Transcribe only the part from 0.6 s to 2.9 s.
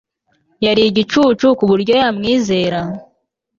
Yari igicucu kuburyo yamwizera